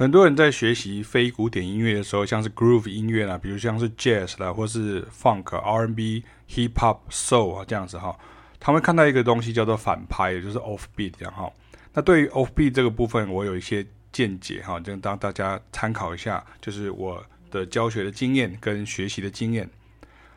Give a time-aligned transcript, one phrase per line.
[0.00, 8.18] 很多人在学习非古典音乐的时候，像是 groove 音乐啦，比如像是 jazz 啦，或是 funk、R&B、hip hop、soul 啊这样子哈，
[8.58, 11.52] 他们会看到一个东西叫做反拍，也就是 off beat 这样哈。
[11.92, 19.68] 那对于 off beat 这个部分，我有一些见解哈，就当大家参考一下，就是我的教学的经验跟学习的经验。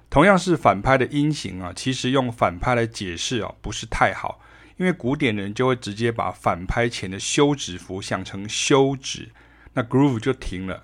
[0.10, 4.42] 同样是反拍的音型啊，其实用反拍来解释啊，不是太好，
[4.76, 9.30] 因为古典人就会直接把反拍前的休止符想成休止。
[9.74, 10.84] 那 groove 就停了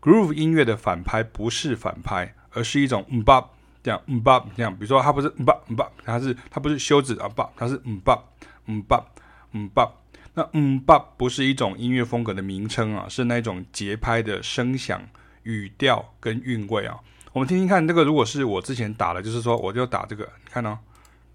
[0.00, 3.44] ，groove 音乐的反拍不是反拍，而是一种嗯吧
[3.82, 8.22] 这样嗯吧这样，比如说它不是嗯吧嗯吧，它是它不是休止啊吧，它是嗯吧
[8.66, 9.04] 嗯吧
[9.52, 9.92] 嗯吧。
[10.36, 15.00] 那嗯吧不是一种音乐风格的名称啊，是那种节拍的声响、
[15.42, 16.98] 语调跟韵味啊。
[17.32, 20.78] 我们听听看，这个如果是我之前打的，就是说我就打这个，你看哦，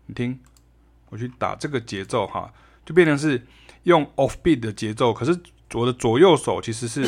[0.05, 0.39] 你听，
[1.09, 2.53] 我去打这个节奏哈，
[2.85, 3.45] 就变成是
[3.83, 5.38] 用 off beat 的节奏，可是。
[5.75, 7.05] 我的左右手其实是，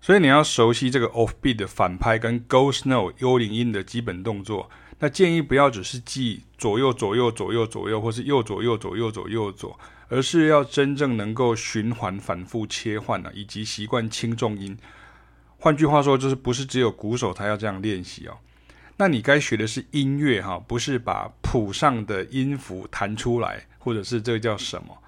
[0.00, 4.70] 所以你要熟悉这个 off beat 的反拍跟 ghost note 幽灵音的基本动作。
[5.00, 9.78] 那建议不要只是记左右左右左右左右，或是右左右左右左右左。
[10.10, 14.76] 而是要真正能够循环反复切换啊，以及习惯轻重音。
[15.56, 18.36] 换句话说，就是不是只有鼓手才要这样练习哦。
[18.96, 24.98] 那你该学的是音乐哈，不是把谱上的音符弹出来，或者是这个叫什么？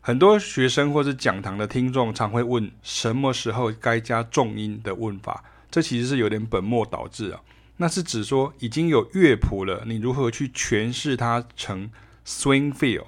[0.00, 5.42] 很多学生或者讲堂的听众常会问，什么时候该加重音的问法？
[5.70, 7.40] 这其实是有点本末倒置啊。
[7.76, 11.90] 那是指说已经有乐谱了，你如何去诠释它成
[12.26, 13.04] swing feel？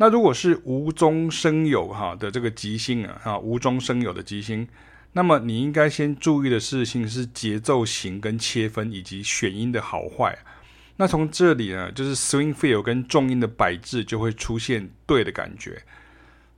[0.00, 4.66] 那如果是无中生有哈的这个即兴啊，哈无中生有的即兴，
[5.12, 10.38] 那么你应该先注意的事情是节奏型跟切分以及选音的好坏。
[10.96, 15.82] 那从这里呢，就是 swing feel 跟重音的摆置就会出现对的感觉。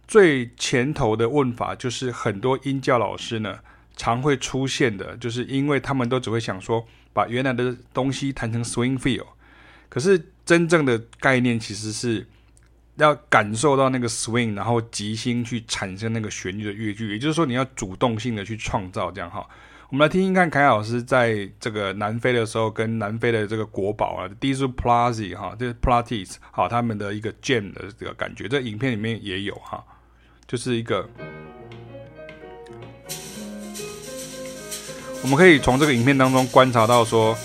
[0.06, 3.58] 最前头的问法就是很多音教老师呢
[3.96, 9.26] 常会出现的，就是因为他们都只会想说把原来的东西弹成 swing feel，
[9.88, 12.28] 可是真正的概念其实是。
[12.96, 19.46] 要感受到那个 swing，然后即兴去产生那个旋律的乐句，也就是说你要主动性的去创造这样哈。
[19.88, 29.84] 我们来听听看，凯亚老师在这个南非的时候，跟南非的这个国宝啊，Dizu Plazzi 哈，这 Plazzi 好，他们的一个 jam 的这个感觉，这影片里面也有哈，
[30.46, 31.08] 就是一个，
[35.22, 37.36] 我们可以从这个影片当中观察到说，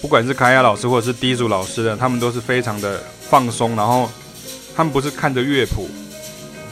[0.00, 4.08] 不管是凯亚老师或者是 D 组老师的，他们都是非常的放松，然后。
[4.78, 5.90] 他们不是看着乐谱，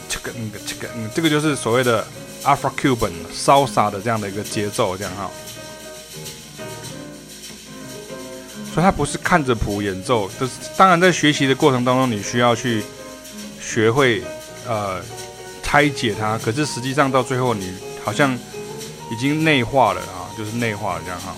[0.07, 2.07] 这个、那个、这个、这个就是所谓的
[2.41, 5.29] Afro-Cuban 硝洒的这样的一个节奏，这样哈。
[8.73, 12.81] 所以他不是看着谱演奏，就是当然在学习的过程当中，你需要去
[13.59, 14.23] 学会
[14.65, 15.01] 呃
[15.61, 16.37] 拆解它。
[16.37, 17.73] 可是实际上到最后，你
[18.05, 18.33] 好像
[19.11, 21.35] 已经内化了啊，就是内化了这样哈。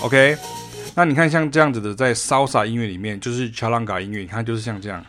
[0.00, 0.36] OK。
[0.94, 5.02] 那你看，像这样子的，在 Salsa 音乐里面，就是 Charanga 音乐，你看就是像这样，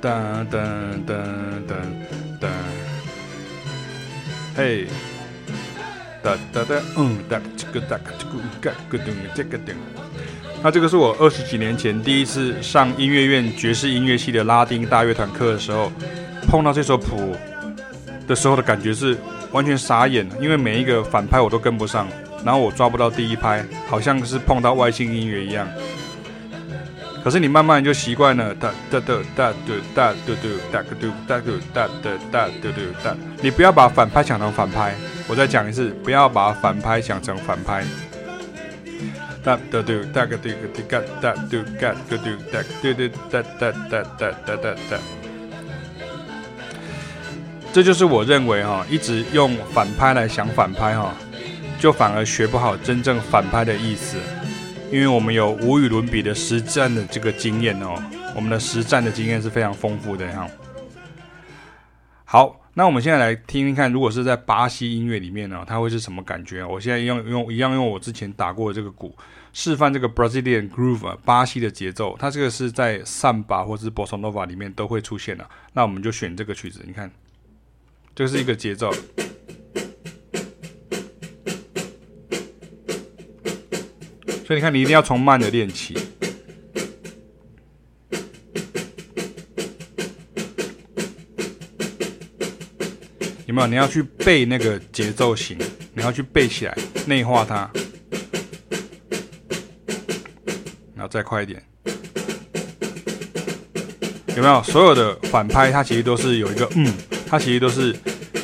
[0.00, 0.60] 噔噔
[1.04, 1.18] 噔
[1.66, 1.74] 噔
[2.40, 2.48] 噔，
[4.54, 4.86] 嘿，
[6.22, 9.74] 哒哒哒，嗯，哒这个哒这个嘎个噔这个噔。
[10.62, 15.90] 那这个是我二十几年前第一次上音乐院爵士音乐系的拉丁大乐团课的时候，
[16.46, 17.34] 碰到这首谱
[18.28, 19.18] 的时候的感觉是
[19.50, 22.06] 完全傻眼，因为每一个反拍我都跟不上。
[22.44, 25.68] 然后我抓不到第一拍，好像是碰到外星音乐一样。
[27.22, 30.34] 可是你慢慢就习惯了，哒哒哒哒哒哒哒
[30.72, 30.84] 哒哒哒
[31.26, 31.40] 哒哒
[31.74, 33.16] 哒哒哒哒哒哒。
[33.42, 34.94] 你不要把反拍想成反拍，
[35.28, 37.84] 我再讲一次，不要把反拍想成反拍。
[39.44, 41.92] 哒哒哒哒个哒个哒个哒个哒
[43.30, 44.98] 哒哒哒哒哒哒哒哒。
[47.72, 51.14] 这就是我认为哈，一直用反拍来想反拍哈。
[51.80, 54.18] 就反而学不好真正反拍的意思，
[54.92, 57.94] 因为我们有无与伦比的实战的这个经验哦，
[58.36, 60.46] 我们的实战的经验是非常丰富的哈。
[62.26, 66.62] 好，那我们现在来听听看，如果是在巴西音乐里面呢，它会是什么感觉？
[66.62, 69.16] 我现在用用一样用我之前打过的这个鼓
[69.54, 75.48] 示范这个 Brazilian Groove 巴西的节奏，它这个是在 Samba 或是 Bossa Nova 里面都会出现的。
[75.72, 77.10] 那我们就选这个曲子，你看，
[78.14, 78.92] 这是一个节奏。
[84.50, 85.96] 所以你看你一定要从慢的练起。
[93.46, 93.66] 有没有？
[93.68, 95.56] 你要去背那个节奏型
[95.94, 96.76] 你要去背起来
[97.06, 97.70] 内化它
[100.96, 101.62] 然后再快一点。
[104.34, 104.60] 有没有？
[104.64, 106.92] 所有的反拍它其实都是有一个嗯
[107.24, 107.94] 它其实都是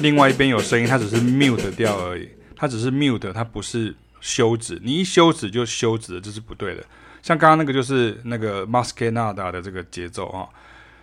[0.00, 2.28] 另外一边有声音它只是 mute 掉而已。
[2.54, 4.80] 它只是 mute 它不是休止。
[4.82, 6.84] 你一休止就休止了，这是不对的。
[7.22, 10.48] 像刚刚那个就是那个 m a s c a n a d a 的这个节奏啊。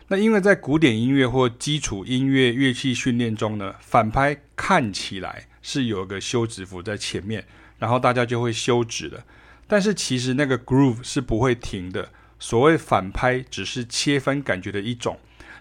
[0.10, 7.46] 那因为在古典音乐或基础音乐乐器训练中呢，反拍看起来是有个休止符在前面，
[7.80, 9.24] 然后大家就会休止了。
[9.68, 12.10] 但是其实那个 groove 是不会停的。
[12.38, 15.18] 所谓反拍只是切分感觉的一种，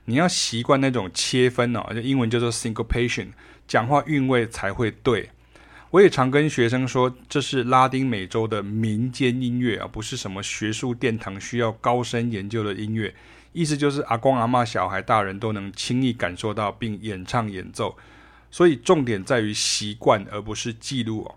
[0.07, 3.29] 你要习惯那种切分哦，英文叫做 syncopation，
[3.69, 5.31] 讲话韵味才会对。
[5.93, 13.15] 我也常跟学生说，这是拉丁美洲的民间音乐啊，不是什么学术殿堂需要高深研究的音乐。
[13.53, 17.95] 意思就是阿公阿嬷、小孩、大人都能轻易感受到并演唱演奏，
[18.51, 21.35] 所以重点在于习惯而不是记录哦。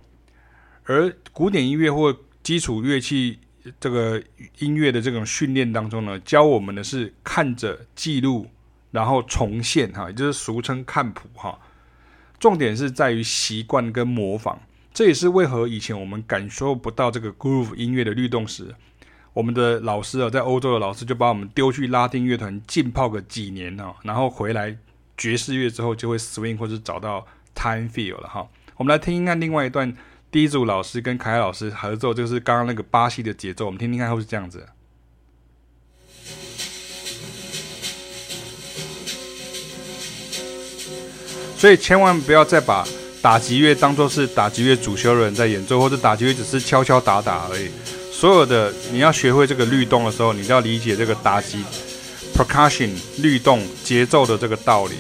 [0.85, 3.37] 而古典音乐或基础乐器
[3.77, 4.23] 这个
[4.59, 8.49] 音乐的这种训练当中呢，教我们的是看着记录，
[8.91, 11.59] 然后重现哈，也就是俗称看谱哈。
[12.39, 14.57] 重点是在于习惯跟模仿，
[14.93, 18.75] 这也是为何以前我们感受不到这个 groove 音乐的律动时。
[19.33, 24.77] 我们的老师啊，在欧洲的老师就把我们丢去拉丁乐团浸泡个几年哈，然后回来
[25.17, 28.47] 爵士乐之后就会 swing 或者找到 time feel 了哈。
[28.77, 29.93] 我们来听听看另外一段，
[30.31, 34.65] 第一组老师跟凯凯老师合奏，就是刚刚那个巴西的节奏，我们听听看会是这样子。
[41.65, 42.87] 所以千万不要再把
[43.23, 47.71] 打击乐当作是打击乐主修的人在演奏，或者打击乐只是敲敲打打而已。
[48.13, 51.63] 所有的你要学会这个律动的时候，你就要理解这个打击
[52.35, 54.93] percussion 律动节奏的这个道理。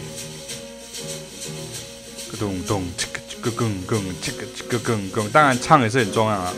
[2.31, 6.51] 咯咚咚，这个这个更更，这个这个更更，当然唱也是很重要啊。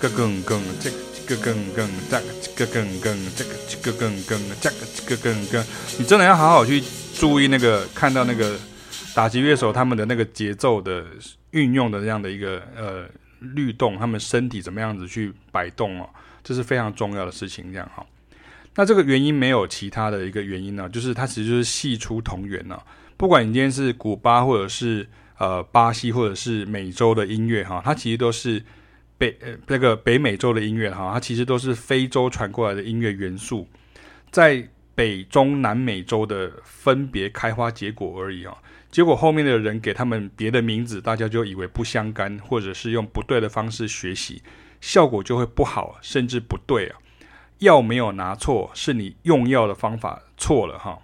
[0.00, 0.88] 咯更更，这
[1.26, 5.64] 个更更，这个更更，这个这个更更，这个这个更更，
[5.98, 6.80] 你真的要好好去
[7.18, 8.56] 注意那个，看到那个
[9.14, 11.04] 打击乐手他们的那个节奏的
[11.50, 13.08] 运用的这样的一个呃。
[13.56, 16.08] 律动，他们身体怎么样子去摆动哦，
[16.44, 17.72] 这是非常重要的事情。
[17.72, 18.06] 这样哈，
[18.76, 22.80] 那这个原因没有其他的一个原因呢，就是它其实就是系出同源呢。
[23.16, 25.04] 不管你今天是古巴或者是
[25.38, 28.62] 呃巴西或者是美洲的音乐哈，它其实都是
[29.18, 33.66] 北呃那个北美洲的音乐哈，它其实都是非洲传过来的音乐元素，
[34.30, 34.64] 在
[34.94, 38.56] 北中南美洲的分别开花结果而已啊。
[38.92, 44.42] 结果后面的人给他们别的名字，大家就以为不相干，或者是用不对的方式学习，
[44.82, 46.98] 效果就会不好，甚至不对啊。
[47.60, 50.98] 药没有拿错，是你用药的方法错了哈。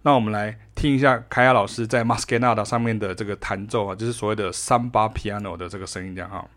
[0.00, 6.48] 那我们来听一下凯亚老师在 Masquerada 上面的这个弹奏啊，就是所谓的三八 Piano 的这个声音，这样哈。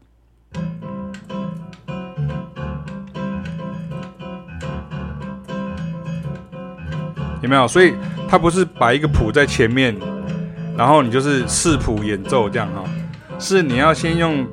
[7.42, 7.68] 有没有？
[7.68, 7.94] 所以
[8.30, 10.12] 他不是摆一个谱在前面。
[10.75, 12.83] 然后你就是视谱演奏这样哈，
[13.37, 14.47] 是你要先用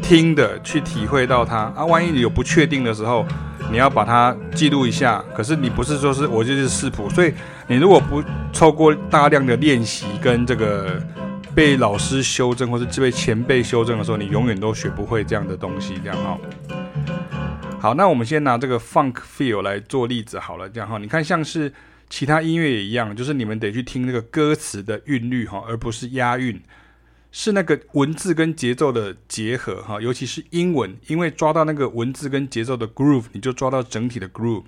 [0.00, 1.84] 听的去体会到它啊。
[1.84, 3.26] 万一你有不确定的时候，
[3.70, 5.24] 你要把它记录一下。
[5.34, 7.34] 可是你不是说是我就是视谱，所以
[7.66, 11.02] 你如果不透过大量的练习跟这个
[11.54, 16.38] 被老师修正或是被前辈修正的时候，你永远都学不会这样的东西这样哈。
[17.80, 21.72] 好，那我们先拿这个 funk feel 来做例子好了，这样哈，你看像是。
[22.16, 26.62] 其他音乐也一样，就是你们得去听那个歌词的韵律哈，而不是押韵，
[27.32, 30.00] 是那个文字跟节奏的结合哈。
[30.00, 34.62] 尤其是英文，因为抓到那个文字跟节奏的 groove，你就抓到整体的 groove。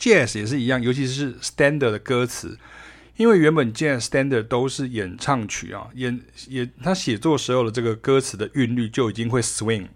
[0.00, 2.58] Jazz 也是一样，尤其是 standard 的歌词，
[3.16, 9.86] 因为原本 Jazz standard 都是演唱曲啊，演也他写作时候的这个歌词的韵律就已经会 swing。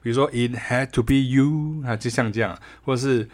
[0.00, 3.28] 比如说 It had to be you 啊，就像这样，或者是。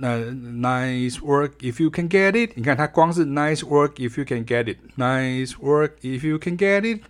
[0.00, 5.92] 那、nice work if you can get it，你看它光是 nice work if you can get it，nice work
[6.02, 7.02] if you can get it，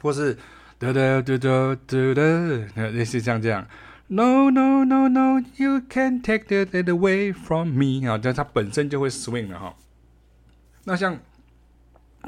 [0.00, 0.34] 或是
[0.78, 3.66] 哒哒哒哒哒哒，类似像这样
[4.08, 9.74] ，no no no no you can take that away from me 啊，这它本身就会 swing 了哈。
[10.84, 11.18] 那像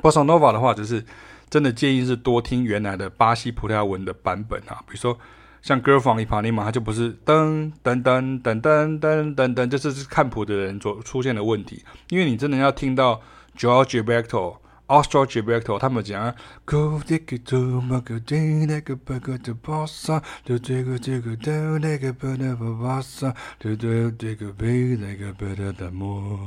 [0.02, 1.04] Bossa Nova 的话，就是
[1.50, 5.18] 真的建议是多听原来的巴西葡萄牙文的版本啊，比如说。
[5.66, 11.82] 像 Girl from Ipanema，它就不是噔噔噔噔噔噔噔噔，这是看谱的人所出现的问题。
[12.08, 13.20] 因为你真的要听到
[13.58, 16.32] Joao Gilberto、Austral Gilberto 他们讲
[16.64, 26.38] ，Go take it to my good day，那个巴格的巴萨，就这个这个的那个巴的巴萨，就这这个贝那个巴的的莫。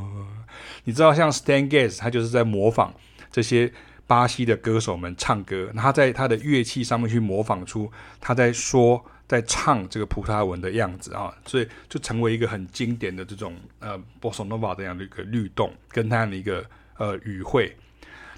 [0.85, 2.93] 你知道像 Stan Getz，他就是在模仿
[3.29, 3.69] 这些
[4.09, 16.65] 巴西的歌手们唱歌，他在他的乐器上面去模仿出他在说、在唱这个葡萄牙文的样子啊，所以就成为一个很经典的这种呃波萨诺瓦这样的一个律动跟他的一个
[16.97, 17.77] 呃语汇。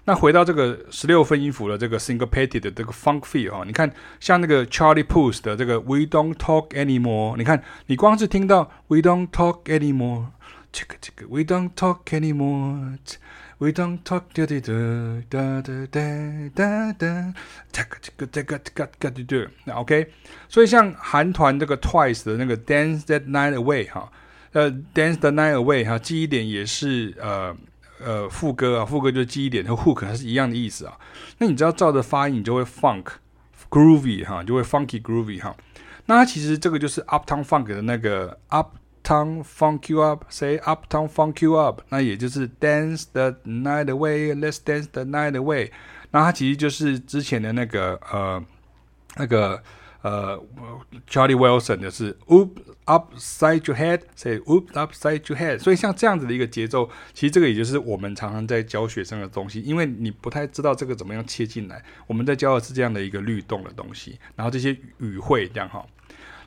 [0.04, 9.30] 那回到这个十六分音符的这个 syncopated 的这个 funk feel 啊，你看像那个 Charlie Puth 的这个 We Don't Talk Anymore，你看你光是听到 We Don't
[9.30, 10.26] Talk Anymore，
[10.74, 12.98] 这个这个 We Don't Talk Anymore
[13.62, 17.34] We don't talk da da da da da da da da da
[17.72, 17.86] da
[18.18, 19.50] da da da da da da da。
[19.66, 20.12] 那 OK，
[20.50, 24.12] 所以像韩团这个 Twice 的那个 Dance That Night Away 哈，
[24.54, 27.56] 呃，Dance That Night Away 哈，记忆点也是呃
[28.04, 30.98] 呃副歌啊，副歌就是记忆点和 hook 它是一样的意思啊。
[31.38, 33.06] 那你只要照着发音，你就会 funk
[33.70, 35.56] groovy 哈，就会 funky groovy 哈。
[36.08, 38.81] 那它其实这个就是 Uptown Funk 的那个 Up。
[39.04, 45.72] Uptown funk you up，say uptown funk you up，那也就是 dance the night away，let's dance the night away。
[46.12, 48.44] 那它其实就是之前的那个呃
[49.18, 49.62] 那个。
[50.04, 50.36] 呃
[51.08, 52.50] ，Charlie Wilson 的是 Oop
[52.88, 55.60] upside your head，say Oop upside your head。
[55.60, 61.84] 所以像这样子的一个节奏，其实这个也就是我们常常在教学生的东西，因为你不太知道这个怎么样切进来。
[62.08, 65.86] 我们在教的是这样的一个律动的东西，然后这些语汇这样哈。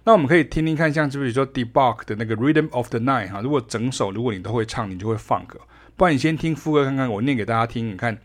[0.04, 5.48] 那我们可以听听看，像就比如说 De Barg 的那个 Rhythm of the Night 哈，如果整首如果你都会唱，你就会 funk。
[5.96, 8.18] 不然你先听副歌看看，我念给大家听，你看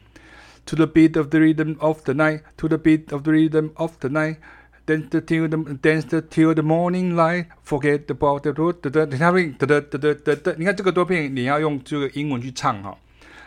[0.67, 3.93] To the beat of the rhythm of the night，To the beat of the rhythm of
[4.01, 7.47] the night。Dance till the dance till the morning light.
[7.65, 8.75] Forget about the road.
[8.83, 10.53] 哒哒，等下面哒哒哒哒哒哒。
[10.59, 12.95] 你看这个多片，你要用这个英文去唱哈。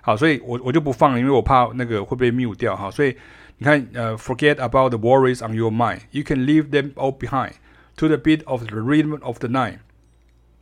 [0.01, 2.89] 好，所以我我就不放了，因为我怕那个会被 mute 掉哈。
[2.89, 3.15] 所以
[3.60, 6.00] 你看，呃，Forget about the worries on your mind.
[6.10, 7.51] You can leave them all behind.
[7.96, 9.78] To the beat of the rhythm of the night.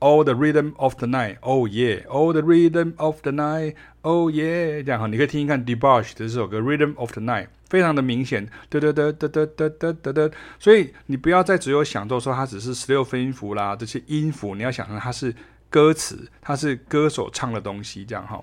[0.00, 1.36] All the rhythm of the night.
[1.42, 2.06] Oh yeah.
[2.08, 3.74] All the rhythm of the night.
[4.02, 4.82] Oh yeah。
[4.82, 7.48] 这样哈，你可以听一看 DeBarge 的这首歌 Rhythm of the Night。
[7.68, 15.32] 非常的明显，哒哒哒哒哒哒哒哒哒，所以你不要再只有想到说它只是十六分音符啦，这些音符你要想成它是
[15.68, 18.42] 歌词，它是歌手唱的东西，这样哈。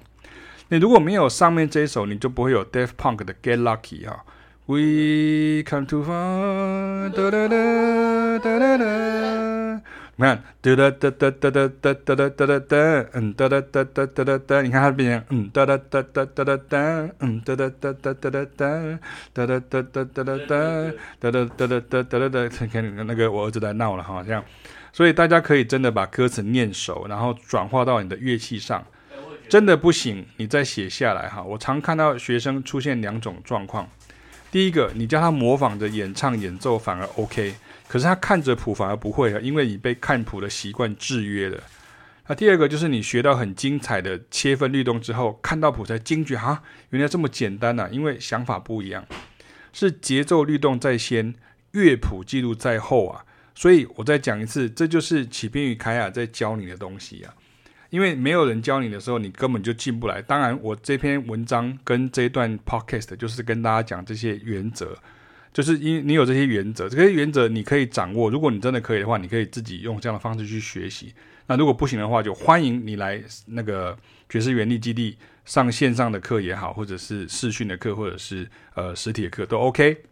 [0.70, 4.24] 你如果没有上面这一首，你就不会有 Daft Punk 的 Get Lucky 哈。
[4.70, 9.82] We come too far，哒哒哒哒哒哒。
[10.18, 19.00] 你看，哒哒哒哒哒哒哒哒哒哒哒，嗯，哒哒哒哒哒哒哒，你看它变成，嗯，哒哒哒哒哒哒哒，嗯，哒哒哒哒哒哒哒，
[19.34, 24.44] 哒哒哒哒哒哒哒，哒哒哒哒哒哒哒，看那个我儿子在闹了哈，这样，
[24.92, 28.84] 所以大家可以真的把歌词念熟，然后转化到你的乐器上，
[29.48, 31.42] 真的不行，你再写下来哈。
[31.42, 33.88] 我常看到学生出现两种状况，
[34.58, 37.54] 第一个，你叫他模仿着演唱演奏反而 OK。
[37.88, 41.62] 可是他看着谱反而不会啊，因为你被看谱的习惯制约了。
[42.26, 49.06] 那第二个就是你学到很精彩的切分律动之后，看到谱才惊觉啊，原来这么简单啊，因为想法不一样，
[49.74, 51.36] 是节奏律动在先，
[51.74, 53.26] 乐谱记录在后啊。
[53.54, 57.32] 所以我再讲一次，这就是启斌与凯亚在教你的东西啊。
[57.90, 60.22] 因为没有人教你的时候，你根本就进不来。
[60.22, 64.98] 当然，我这篇文章跟这一段 podcast 就是跟大家讲这些原则。
[65.54, 68.30] 就是因你有这些原则，这些原则你可以掌握。
[68.30, 71.14] 如果你真的可以的话，你可以自己用这样的方式去学习。
[71.48, 73.98] 那如果不行的话，就欢迎你来那个
[74.30, 80.04] 爵士原力基地上线上的课也好，或者是视讯的课，或者是呃实体的课都 OK。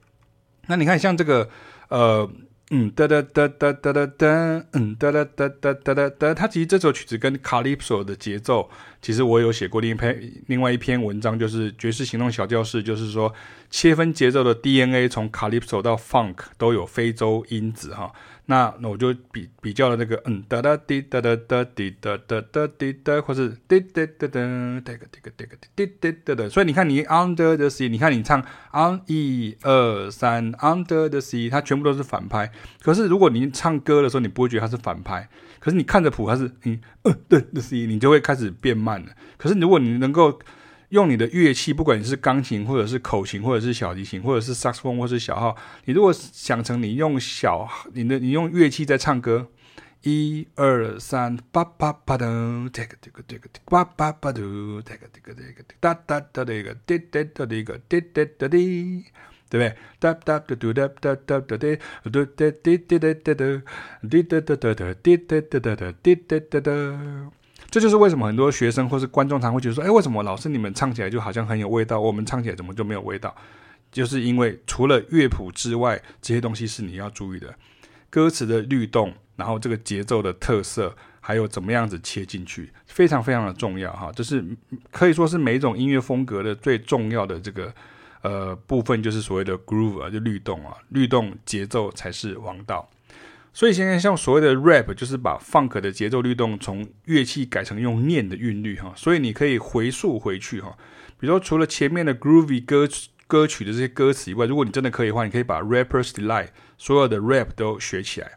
[0.67, 1.49] 那你看像这个
[1.89, 2.29] 呃。
[2.71, 6.33] 嗯哒哒哒哒哒哒哒，嗯哒哒哒哒哒哒哒。
[6.33, 8.69] 它其实这首曲子跟 Calypso 的节奏，
[9.03, 13.31] 其实我有写过另一篇另外一篇文章，就是爵士行动小教室，就是说
[13.69, 18.11] 切分节奏的 DNA 从 Calypso 到 Funk 都有非洲因子哈。
[18.47, 26.49] 那那我就比比较了那个嗯哒哒滴哒哒哒滴哒哒哒滴哒，或是滴哒哒哒，这个这个这个滴哒哒哒。
[26.49, 28.39] 所以你看你 Under the Sea，你看你唱
[28.71, 32.51] on 一二三 Under the Sea，它全部都是反拍。
[32.81, 35.27] 可是如果你唱歌的时候，你不会觉得它是反拍。
[35.59, 39.07] 可是你看着谱，它是嗯嗯对的 C，你就会开始变慢了。
[39.37, 40.39] 可是如果你能够
[40.89, 49.47] 用你的乐器，不管你是钢琴，或者是口琴，或者是小提琴，或者是萨克斯风，或者是小号，你如果想成你用小你的你用乐器在唱歌，
[50.03, 59.05] 一二三，叭叭叭噔，这个这个这个，叭叭叭嘟，这个这个这个，哒哒哒这个，滴滴哒这个，滴滴哒滴，
[59.49, 59.75] 对不对？
[59.99, 61.79] 哒哒哒嘟哒哒哒哒滴，
[62.11, 63.61] 嘟哒滴滴哒哒哒，
[64.09, 66.71] 滴哒哒哒哒，滴哒哒哒哒，滴哒哒哒。
[67.75, 73.35] 这就是为什么很多学生或是观众常会觉得说：“哎，为什么老师你们唱起来就好像很有味道，我们唱起来怎么就没有味道？”
[73.91, 77.53] 就是因为除了乐谱之外，这些东西是你要注意的，
[78.09, 84.09] 歌词的律动，然后这个节奏的特色，还有怎么样子切进去，非常非常的重要哈。
[84.15, 84.41] 这是
[84.89, 87.73] 可以说是每一种音乐风格的最重要的这个
[88.21, 92.89] 呃部分，就是所谓的 groove 啊，就律动啊，律动节奏才是王道。
[93.55, 98.91] 所以现在像所谓的 rap，就是把 funk 的节奏律动从乐器改成用念的韵律哈。
[98.97, 100.77] 所以你可以回溯回去哈，
[101.17, 102.85] 比如说除了前面的 groovy 歌
[103.27, 108.33] 歌曲的这些歌词以外，如果你真的可以的话，你可以把 Rapper's Delight 所有的 rap 都学起来，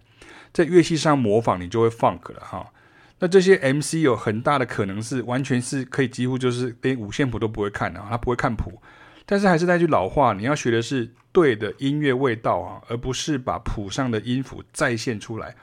[0.53, 2.73] 在乐器上模仿，你就会 funk 了哈。
[3.19, 8.81] 那这些 MC 有很大的可能是完全是可以几乎就是连五线谱都不会看的，他不会看谱。
[9.27, 15.55] 但是还是那句老话，你要学的是对的音乐味道啊，而不是把谱上的音符再现出来。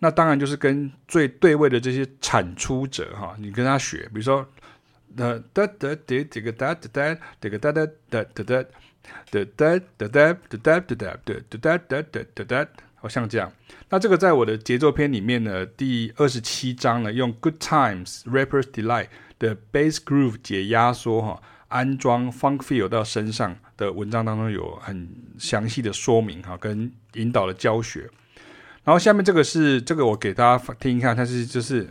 [0.00, 4.44] 那当然就是跟最对位的这些产出者哈，你跟他学，比如说
[5.16, 8.64] 哒哒哒哒这个哒哒哒这个哒哒哒哒哒哒
[9.30, 13.52] 哒哒哒哒哒哒哒哒哒哒哒哒，好像这样。
[13.88, 19.06] 那这个在我的节奏篇里面呢，第二十七章呢，用 Good Times Rapper's Delight
[19.38, 21.40] 的 Bass Groove 解压缩哈。
[21.76, 25.06] 安装 Funk Feel 到身上的文章当中有很
[25.38, 28.08] 详细的说明哈，跟引导的教学。
[28.82, 31.86] 然后下面这个是这个我给大家听一看，它是就是，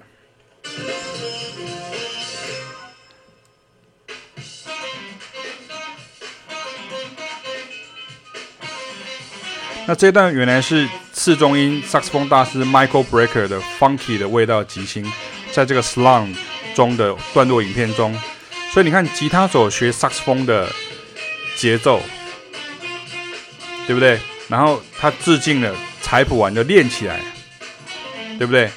[9.86, 15.06] 那这段原来是次中音萨克斯风大师 Michael Brecker 的 Funky 的味道即兴，
[15.51, 16.36] 在这个 Slum
[16.74, 18.20] 中的段落影片中。
[18.72, 20.69] 所以你看，吉他手学萨克斯风的
[21.55, 22.01] 节奏，
[23.88, 24.19] 对不对？
[24.50, 27.22] 然后他致敬了，采谱完就练起来，
[28.38, 28.69] 对不对？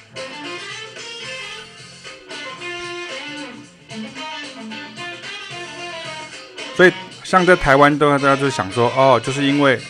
[6.77, 6.93] 所以
[7.25, 9.81] 像在台湾，都大家就想说，哦，就是因为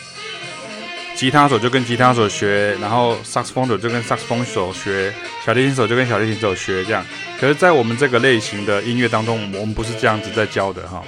[1.15, 5.13] 吉他手就跟吉他手学，然后萨克斯风手就跟萨克斯风手学，
[5.45, 7.05] 小提琴手就跟小提琴手学这样。
[7.39, 11.01] 可是，在我们这个类型的音乐当中，我们不是这样子在教的哈。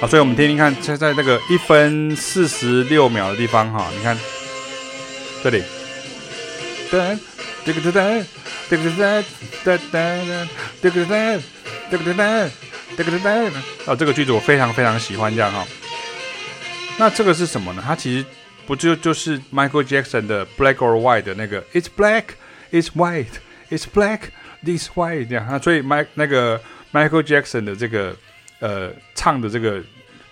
[0.00, 4.18] 好，所以我们听听看，在在那个一分四十六秒的地方哈，你看
[5.44, 5.62] 这里，
[6.90, 7.18] 噔，
[7.66, 8.24] 这个噔噔，
[8.70, 9.22] 这个噔
[9.62, 10.48] 噔，噔噔，
[10.80, 11.40] 这个噔，
[11.90, 12.50] 这个噔噔，
[12.96, 13.50] 这个噔噔，
[13.84, 15.66] 哦，这个句子我非常非常喜欢这样哈。
[16.96, 17.84] 那这个是什么呢？
[17.86, 18.24] 它其实
[18.66, 22.24] 不就就是 Michael Jackson 的 Black or White 的那个 It's black,
[22.72, 23.26] it's white,
[23.70, 24.20] it's black.
[24.62, 26.60] This way 这样啊，所以麦那个
[26.92, 28.14] Michael Jackson 的这个
[28.58, 29.82] 呃唱的这个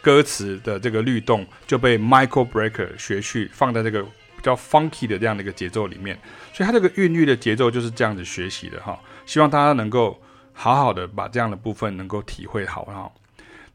[0.02, 6.18] 歌词的这个律动就被 Michael Brecker 学去放在这个比较 funky 的这样的一个节奏里面，
[6.52, 9.00] 所以他这个韵律的节奏就是这样子学习的哈。
[9.24, 10.20] 希望大家能够
[10.52, 13.10] 好好的把这样的部分能够体会好哈。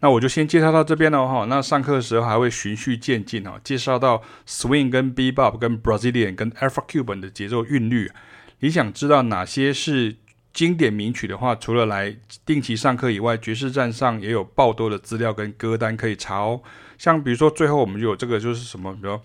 [0.01, 1.45] 那我就先介绍到这边了哈。
[1.49, 8.11] 那上课的时候还会循序渐进哈，介绍到 Swing 跟 Bebop 跟 Brazilian 跟 Afro-Cuban 的节奏韵律。
[8.59, 10.17] 你想知道哪些是？
[10.53, 16.61] 经典名曲的话，除了来定期上课以外，爵士站上也有爆多的资料跟歌单可以查哦。
[16.97, 19.19] 像比如说，最后我们有这个就是什么，比如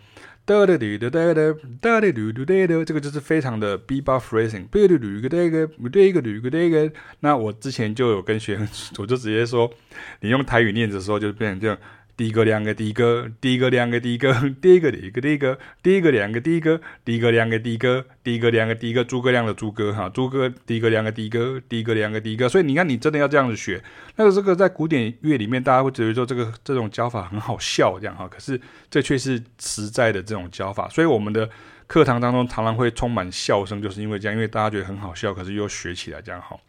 [0.47, 1.45] 哒哒哒哒哒哒哒
[1.83, 4.67] 哒哒哒哒，这个就是非常的 B 八 Phrasing。
[7.21, 9.71] 那我之前就有跟学生，我就直接说，
[10.21, 11.77] 你用台语念的时候，就变成这样。
[12.19, 23.81] 第一个两个第一个，第一个两个的哥，第一个的一个第一个，第一个两个第一个，第一个两个第一个，第一个两个的哥，诸葛亮的诸葛哈，诸葛第一个两个第一个，第一个两个的哥，所以你看，你真的要这样子学，
[24.17, 31.49] 那个这个在古典乐里面，大家会觉得说这个这种教法很好笑这样哈，可是这却是实在的这种教法，所以我们的
[31.87, 36.61] 课堂当中常常会充满笑声，就是因为这样，因为大家觉得很好笑，可是又学起来这样好。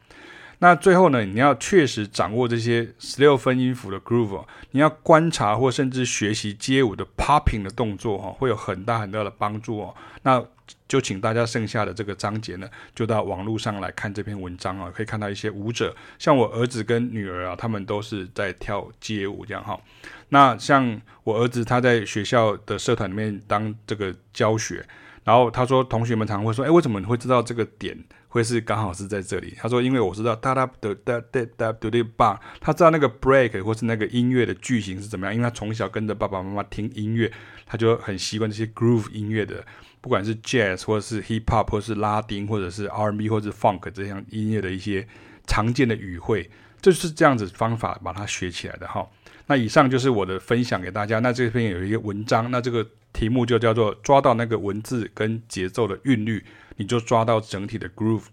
[0.61, 9.95] 那最后呢，你要确实掌握这些十六分音符的 groove，你要观察或甚至学习街舞的 popping 的动作哈，会有很大很大的帮助哦。
[10.23, 10.43] 那
[10.87, 19.79] 就请大家剩下的这个章节呢，就到网络上来看这篇文章啊，可以看到一些舞者，像我儿子跟女儿啊，他们都是在跳街舞这样哈。
[20.27, 24.85] 那像我儿子他在学校的社团里面当这个教学，
[25.23, 27.97] 然后他说同学们常会说，哎，为什么你会知道这个点？
[28.29, 29.53] 会是刚好是在这里。
[29.57, 37.31] 他说，因为我知道哒哒哒哒哒哒哒哒哒，他知道那个 break 或是那个音乐的句型是怎么样，因为他从小跟着爸爸妈妈听音乐，
[37.65, 39.65] 他就很习惯这些 groove 音乐的，
[39.99, 45.07] 不管是 jazz 或是 hip hop 或是拉丁或者是 R&B 或是 funk 这样音乐的一些
[45.45, 46.49] 常见的语汇，
[46.81, 49.07] 就是这样子方法把它学起来的哈。
[49.47, 51.17] 那以上就是我的分享给大家。
[51.17, 56.45] 那这篇有一个文章，那这个题目就叫做抓到那个文字跟节奏的韵律。
[56.79, 58.25] 你就抓到整体的 groove，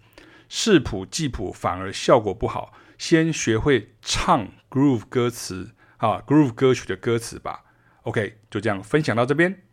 [0.48, 2.72] 视谱记谱反而效果不好。
[2.96, 7.64] 先学会唱 groove 歌词啊，groove 歌曲的歌词吧。
[8.02, 9.65] OK，就这样分享到这边。